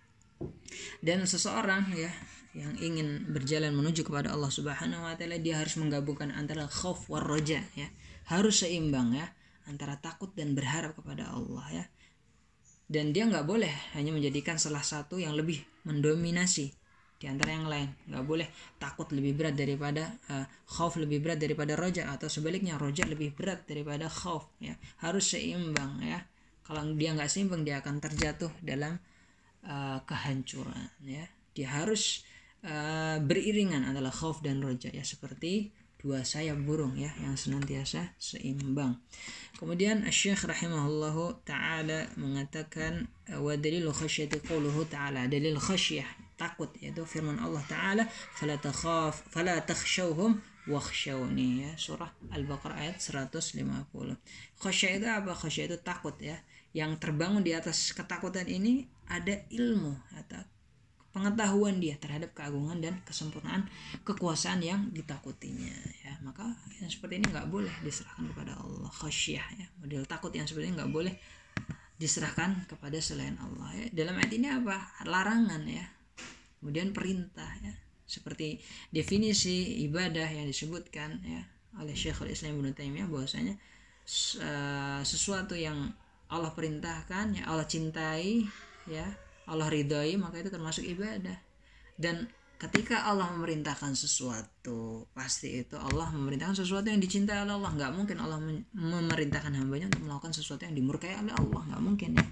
[1.03, 2.11] Dan seseorang ya
[2.55, 7.27] yang ingin berjalan menuju kepada Allah Subhanahu wa taala dia harus menggabungkan antara khauf war
[7.27, 7.91] roja ya.
[8.31, 9.27] Harus seimbang ya
[9.67, 11.85] antara takut dan berharap kepada Allah ya.
[12.87, 16.71] Dan dia nggak boleh hanya menjadikan salah satu yang lebih mendominasi
[17.23, 18.51] di antara yang lain nggak boleh.
[18.83, 23.63] Takut lebih berat daripada uh, khauf lebih berat daripada roja atau sebaliknya roja lebih berat
[23.63, 24.75] daripada khauf ya.
[24.99, 26.19] Harus seimbang ya.
[26.67, 28.99] Kalau dia nggak seimbang dia akan terjatuh dalam
[29.63, 31.23] uh, kehancuran ya.
[31.55, 32.27] Dia harus
[32.67, 35.07] uh, beriringan adalah khauf dan roja ya.
[35.07, 35.71] Seperti
[36.03, 38.99] dua sayap burung ya yang senantiasa seimbang.
[39.63, 45.31] Kemudian Syekh rahimahullahu taala mengatakan wa dalilu khasyati qawluhu taala.
[45.31, 48.03] Dalil khasyah takut yaitu firman Allah taala
[48.35, 53.63] fala takhaf fala takhshawhum wakhshawni ya surah Al-Baqarah ayat 150
[54.63, 55.33] khasyah itu apa?
[55.35, 56.39] Khasyah itu takut ya.
[56.73, 60.41] Yang terbangun di atas ketakutan ini ada ilmu atau
[61.13, 63.69] pengetahuan dia terhadap keagungan dan kesempurnaan
[64.07, 65.75] kekuasaan yang ditakutinya
[66.07, 66.17] ya.
[66.25, 66.47] Maka
[66.81, 68.89] yang seperti ini nggak boleh diserahkan kepada Allah.
[68.89, 69.67] Khasyah ya.
[69.83, 71.15] Model takut yang seperti ini nggak boleh
[71.99, 73.87] diserahkan kepada selain Allah ya.
[73.93, 74.79] Dalam ayat ini apa?
[75.05, 75.85] Larangan ya
[76.63, 77.75] kemudian perintah ya.
[78.07, 78.63] Seperti
[78.95, 81.43] definisi ibadah yang disebutkan ya
[81.83, 83.59] oleh Syekhul Islam Ibnu Taimiyah bahwasanya
[84.39, 85.91] uh, sesuatu yang
[86.31, 88.47] Allah perintahkan ya Allah cintai
[88.89, 89.05] ya
[89.51, 91.35] Allah ridhoi maka itu termasuk ibadah.
[91.99, 92.31] Dan
[92.63, 97.71] ketika Allah memerintahkan sesuatu pasti itu Allah memerintahkan sesuatu yang dicintai oleh Allah.
[97.75, 98.39] Nggak mungkin Allah
[98.71, 101.63] memerintahkan hambanya untuk melakukan sesuatu yang dimurkai oleh Allah.
[101.75, 102.27] Nggak mungkin ya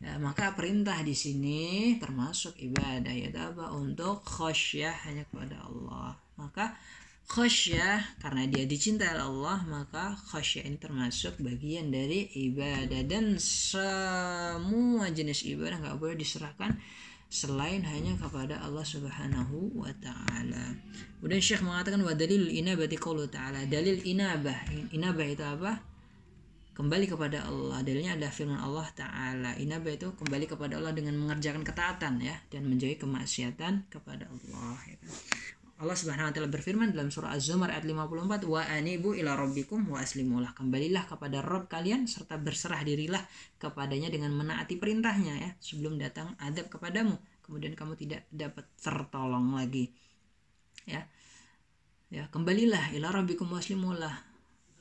[0.00, 6.76] ya, maka perintah di sini termasuk ibadah ya apa untuk khasyah hanya kepada Allah maka
[7.26, 15.10] khasyah karena dia dicintai oleh Allah maka khasyah ini termasuk bagian dari ibadah dan semua
[15.10, 16.78] jenis ibadah nggak boleh diserahkan
[17.26, 20.78] selain hanya kepada Allah Subhanahu wa taala.
[21.18, 23.66] Kemudian Syekh mengatakan wa dalil inabati qaulu taala.
[23.66, 24.94] Dalil inabah.
[24.94, 25.82] Inabah itu apa?
[26.76, 27.80] Kembali kepada Allah.
[27.80, 29.56] Dalilnya ada firman Allah taala.
[29.56, 34.96] Inabah itu kembali kepada Allah dengan mengerjakan ketaatan ya dan menjauhi kemaksiatan kepada Allah ya
[35.00, 35.12] kan?
[35.76, 40.00] Allah Subhanahu wa taala berfirman dalam surah Az-Zumar ayat 54 wa anibu ila rabbikum wa
[40.00, 43.20] aslimulah kembalilah kepada Rabb kalian serta berserah dirilah
[43.60, 49.92] kepadanya dengan menaati perintahnya ya sebelum datang adab kepadamu kemudian kamu tidak dapat tertolong lagi
[50.88, 51.04] ya
[52.08, 54.16] ya kembalilah ila rabbikum wa aslimulah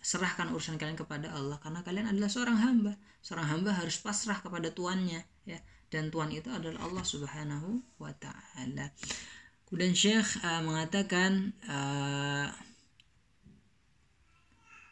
[0.05, 2.93] serahkan urusan kalian kepada Allah karena kalian adalah seorang hamba.
[3.25, 5.57] Seorang hamba harus pasrah kepada tuannya ya.
[5.89, 8.93] Dan tuan itu adalah Allah Subhanahu wa taala.
[9.65, 12.53] Kemudian Syekh uh, mengatakan uh,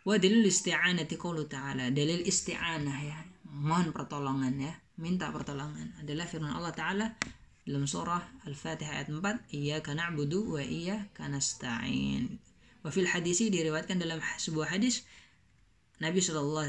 [0.01, 1.13] wa dalil isti'anati
[1.45, 1.93] ta'ala.
[1.93, 3.17] Dalil isti'anah ya.
[3.53, 4.73] Mohon pertolongan ya.
[4.97, 5.93] Minta pertolongan.
[6.01, 7.07] Adalah firman Allah taala
[7.69, 12.41] dalam surah Al-Fatihah ayat 4 iyyaka na'budu wa iyyaka nasta'in
[12.83, 15.07] wa fil hadisi diriwayatkan dalam sebuah hadis
[16.03, 16.67] Nabi SAW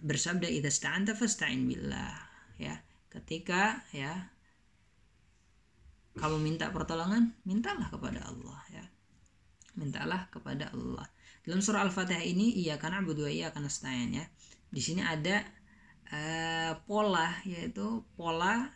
[0.00, 2.16] bersabda idza sta'anta fasta'in billah.
[2.56, 2.80] Ya
[3.12, 4.32] ketika ya
[6.16, 8.84] kamu minta pertolongan mintalah kepada Allah ya.
[9.76, 11.04] Mintalah kepada Allah.
[11.44, 14.24] Dalam surah al-fatihah ini iya karena berdua iya karena nasta'in ya.
[14.72, 15.44] Di sini ada
[16.12, 18.72] uh, pola yaitu pola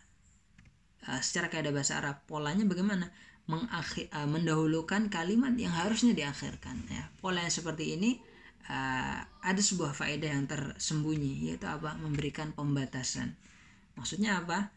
[1.08, 2.24] uh, secara kayak bahasa Arab.
[2.28, 3.08] Polanya bagaimana
[3.46, 8.18] mengakhir, uh, mendahulukan kalimat yang harusnya diakhirkan ya pola yang seperti ini
[8.66, 13.38] uh, ada sebuah faedah yang tersembunyi yaitu apa memberikan pembatasan
[13.94, 14.74] maksudnya apa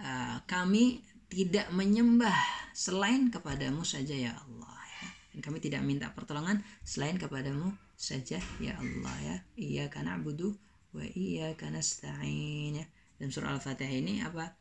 [0.00, 2.36] uh, kami tidak menyembah
[2.72, 5.08] selain kepadamu saja ya Allah ya.
[5.36, 9.36] Dan kami tidak minta pertolongan selain kepadamu saja ya Allah ya.
[9.60, 12.84] Iya karena wa iya karena ya.
[13.20, 14.56] Dan surah Al-Fatihah ini apa?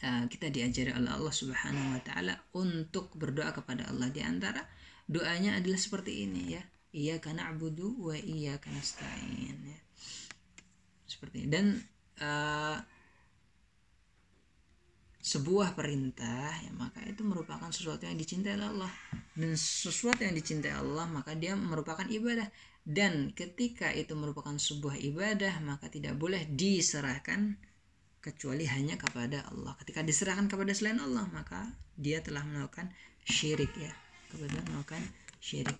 [0.00, 4.64] Uh, kita diajari oleh Allah Subhanahu wa taala untuk berdoa kepada Allah di antara
[5.04, 6.62] doanya adalah seperti ini ya.
[6.90, 9.80] Iya karena budu wa iya karena stain ya.
[11.04, 11.48] Seperti ini.
[11.52, 11.66] Dan
[12.24, 12.80] uh,
[15.20, 18.88] sebuah perintah ya maka itu merupakan sesuatu yang dicintai Allah
[19.36, 22.48] dan sesuatu yang dicintai Allah maka dia merupakan ibadah
[22.88, 27.60] dan ketika itu merupakan sebuah ibadah maka tidak boleh diserahkan
[28.20, 29.76] kecuali hanya kepada Allah.
[29.80, 32.92] Ketika diserahkan kepada selain Allah maka dia telah melakukan
[33.24, 33.92] syirik ya.
[34.30, 35.02] Kebetulan melakukan
[35.40, 35.76] syirik.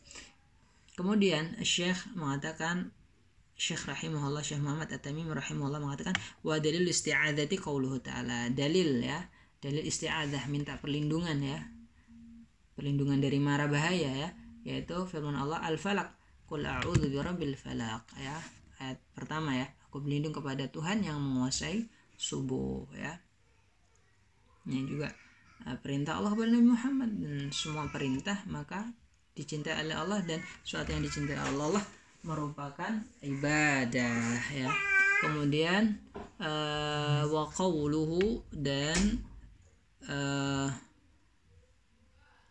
[0.96, 2.92] Kemudian Syekh mengatakan
[3.60, 8.48] Syekh rahimahullah Syekh Muhammad At-Tamim rahimahullah mengatakan wa dalil isti'adzati qauluhu ta'ala.
[8.50, 9.20] Dalil ya.
[9.60, 11.60] Dalil isti'adzah minta perlindungan ya.
[12.74, 14.28] Perlindungan dari mara bahaya ya.
[14.64, 18.02] Yaitu firman Allah Al-Falaq Qul a'udzu birabbil falaq.
[18.18, 18.34] Ya
[18.82, 19.70] ayat pertama ya.
[19.86, 21.86] Aku berlindung kepada Tuhan yang menguasai
[22.20, 23.16] subuh ya.
[24.68, 25.08] Ini juga
[25.64, 27.10] uh, perintah Allah kepada Nabi Muhammad.
[27.16, 28.84] Dan semua perintah maka
[29.32, 30.20] dicintai oleh Allah.
[30.20, 31.84] Dan sesuatu yang dicintai Allah, Allah
[32.20, 32.92] merupakan
[33.24, 34.68] ibadah ya.
[35.24, 35.96] Kemudian
[36.40, 37.48] uh, wa
[38.52, 39.00] dan
[40.08, 40.68] uh,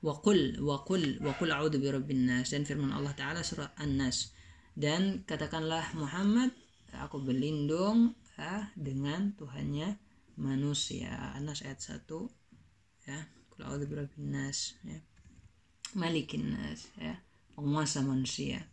[0.02, 1.34] wa qul wa qul wa
[2.18, 2.50] nas.
[2.50, 4.34] Dan firman Allah taala surah An-Nas.
[4.74, 6.54] Dan katakanlah Muhammad
[6.94, 10.00] aku berlindung ya, dengan Tuhannya
[10.40, 11.12] manusia.
[11.36, 12.08] An-Nas ayat 1
[13.12, 13.20] ya.
[14.16, 15.00] Nas ya.
[16.00, 17.20] Malikin nas ya.
[17.60, 18.64] Penguasa manusia.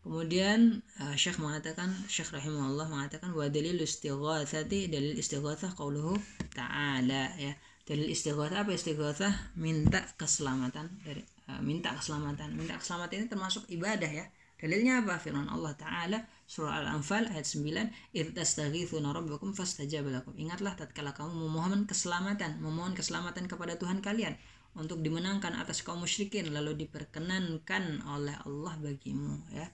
[0.00, 6.16] Kemudian uh, Syekh mengatakan Syekh rahimahullah mengatakan wa dalil istighatsati dalil istighatsah qauluhu
[6.56, 7.52] ta'ala ya.
[7.84, 9.60] Dalil istighatsah apa istighatsah?
[9.60, 11.20] Minta keselamatan dari
[11.52, 12.56] uh, minta keselamatan.
[12.56, 14.24] Minta keselamatan ini termasuk ibadah ya
[14.60, 15.16] dalilnya apa?
[15.16, 20.34] Firman Allah taala surah al-anfal ayat 9 id tastaghithuna rabbakum lakum.
[20.36, 24.36] Ingatlah tatkala kamu memohon keselamatan memohon keselamatan kepada Tuhan kalian
[24.78, 29.66] untuk dimenangkan atas kaum musyrikin lalu diperkenankan oleh Allah bagimu ya.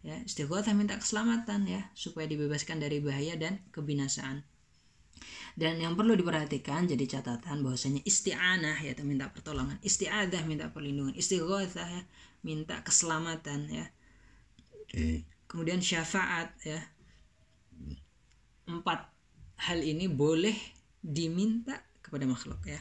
[0.00, 4.44] Ya istighatsah minta keselamatan ya supaya dibebaskan dari bahaya dan kebinasaan.
[5.54, 11.86] Dan yang perlu diperhatikan jadi catatan bahwasanya isti'anah yaitu minta pertolongan, isti'adah minta perlindungan, istighatsah
[11.86, 12.02] ya
[12.42, 13.86] minta keselamatan ya.
[15.50, 16.80] Kemudian syafaat ya.
[18.64, 19.10] Empat
[19.68, 20.56] hal ini boleh
[21.02, 22.80] diminta kepada makhluk ya.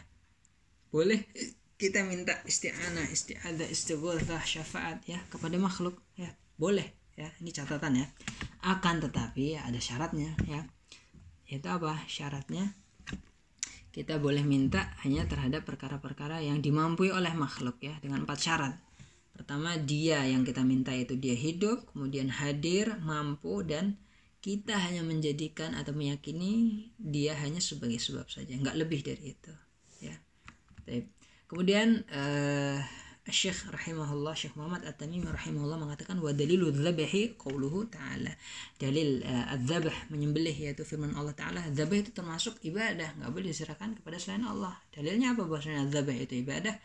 [0.93, 1.27] Boleh
[1.75, 6.31] kita minta isti'anah, isti'adah, istighatsah, syafaat ya kepada makhluk ya.
[6.55, 7.27] Boleh ya.
[7.41, 8.07] Ini catatan ya.
[8.63, 10.63] Akan tetapi ya, ada syaratnya ya
[11.53, 12.73] itu apa syaratnya
[13.93, 18.73] kita boleh minta hanya terhadap perkara-perkara yang dimampui oleh makhluk ya dengan empat syarat
[19.33, 23.97] pertama dia yang kita minta itu dia hidup kemudian hadir mampu dan
[24.43, 29.53] kita hanya menjadikan atau meyakini dia hanya sebagai sebab saja nggak lebih dari itu
[30.05, 30.15] ya
[31.49, 32.77] kemudian uh,
[33.23, 38.35] Syekh rahimahullah Syekh Muhammad At-Tamimi rahimahullah mengatakan wa dalilu dzabahi qauluhu ta'ala.
[38.75, 41.63] Dalil uh, menyembelih yaitu firman Allah taala.
[41.71, 44.75] Dzabah itu termasuk ibadah, nggak boleh diserahkan kepada selain Allah.
[44.91, 46.75] Dalilnya apa bahwasanya dzabah itu ibadah?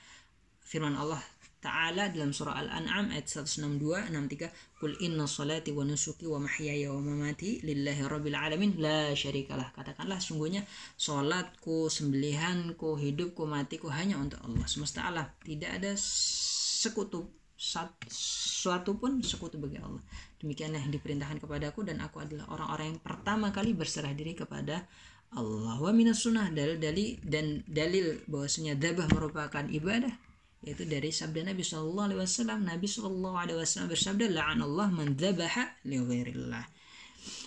[0.62, 1.18] Firman Allah
[1.58, 7.02] Ta'ala dalam surah Al-An'am ayat 162 63 Qul inna salati wa nusuki wa mahyaya wa
[7.02, 8.78] mamati lillahi rabbil alamin.
[8.78, 9.74] La syarikalah.
[9.74, 10.62] Katakanlah sungguhnya
[10.94, 17.26] salatku sembelihanku hidupku matiku hanya untuk Allah semesta alam tidak ada sekutu
[17.58, 19.98] suatu pun sekutu bagi Allah.
[20.38, 24.86] Demikianlah yang diperintahkan kepadaku dan aku adalah orang-orang yang pertama kali berserah diri kepada
[25.34, 25.74] Allah.
[25.82, 26.78] Wa minas sunnah dalil
[27.26, 30.27] dan dalil bahwasanya dabah merupakan ibadah
[30.62, 35.64] yaitu dari sabda Nabi Shallallahu Alaihi Wasallam Nabi Shallallahu Alaihi Wasallam bersabda Allah man dzabaha
[35.86, 36.64] li ghairillah.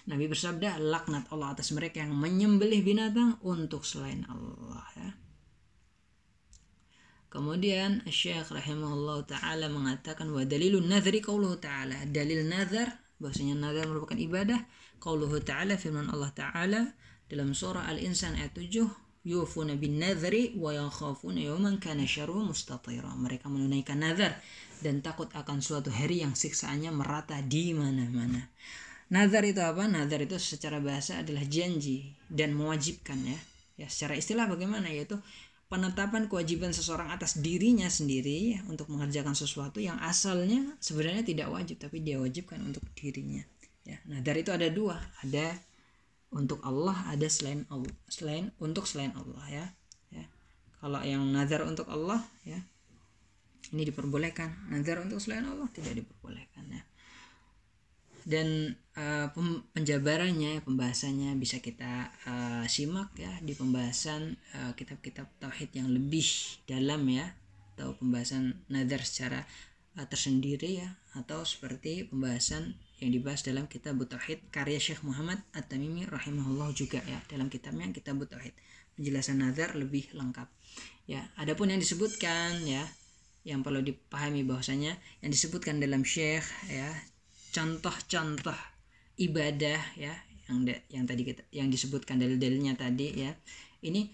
[0.08, 4.86] Nabi bersabda laknat Allah atas mereka yang menyembelih binatang untuk selain Allah.
[4.98, 5.10] Ya.
[7.32, 12.04] Kemudian Syekh rahimahullah taala mengatakan wa dalilun nadhri qauluhu taala.
[12.10, 14.60] Dalil nazar bahwasanya nazar merupakan ibadah
[15.00, 16.82] qauluhu taala firman Allah taala
[17.32, 23.14] dalam surah Al-Insan ayat 7 yufuna bin nadhri wa yakhafuna yawman kana syarruhu mustatira.
[23.14, 24.38] Mereka menunaikan nazar
[24.82, 28.50] dan takut akan suatu hari yang siksaannya merata di mana-mana.
[29.12, 29.86] Nazar itu apa?
[29.92, 33.40] Nazar itu secara bahasa adalah janji dan mewajibkan ya.
[33.76, 35.20] Ya, secara istilah bagaimana yaitu
[35.72, 41.80] penetapan kewajiban seseorang atas dirinya sendiri ya, untuk mengerjakan sesuatu yang asalnya sebenarnya tidak wajib
[41.80, 43.44] tapi dia wajibkan untuk dirinya.
[43.84, 45.58] Ya, nazar itu ada dua, ada
[46.32, 49.66] untuk Allah ada selain Allah selain untuk selain Allah ya.
[50.12, 50.26] Ya.
[50.80, 52.64] Kalau yang nazar untuk Allah ya
[53.72, 54.74] ini diperbolehkan.
[54.74, 56.84] Nazar untuk selain Allah tidak diperbolehkan ya.
[58.22, 59.34] Dan uh,
[59.74, 66.28] penjabarannya pembahasannya bisa kita uh, simak ya di pembahasan uh, kitab-kitab tauhid yang lebih
[66.68, 67.38] dalam ya.
[67.74, 69.40] Atau pembahasan nazar secara
[69.96, 70.90] uh, tersendiri ya.
[71.16, 77.18] Atau seperti pembahasan yang dibahas dalam kitab Tauhid karya Syekh Muhammad At-Tamimi rahimahullah juga ya.
[77.26, 78.54] Dalam kitabnya kitab Tauhid.
[78.94, 80.46] Penjelasan nazar lebih lengkap.
[81.10, 82.86] Ya adapun yang disebutkan ya
[83.42, 84.94] yang perlu dipahami bahwasanya
[85.26, 86.94] yang disebutkan dalam Syekh ya
[87.50, 88.56] contoh-contoh
[89.18, 90.14] ibadah ya
[90.46, 90.62] yang
[90.94, 93.34] yang tadi kita yang disebutkan dalil-dalilnya tadi ya
[93.82, 94.14] ini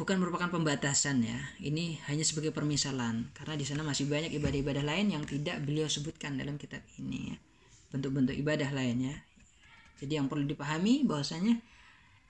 [0.00, 1.38] bukan merupakan pembatasan ya.
[1.60, 6.40] Ini hanya sebagai permisalan karena di sana masih banyak ibadah-ibadah lain yang tidak beliau sebutkan
[6.40, 7.38] dalam kitab ini ya
[7.94, 9.22] bentuk-bentuk ibadah lainnya.
[10.02, 11.62] Jadi yang perlu dipahami bahwasanya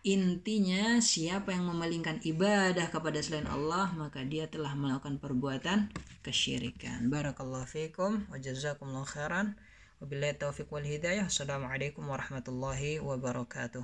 [0.05, 5.89] intinya siapa yang memalingkan ibadah kepada selain Allah maka dia telah melakukan perbuatan
[6.21, 7.09] kesyirikan.
[7.09, 9.57] Barakallahu fiikum wa jazakumullahu khairan.
[10.05, 11.33] Wabillahi taufiq wal hidayah.
[11.33, 13.81] Assalamualaikum warahmatullahi wabarakatuh.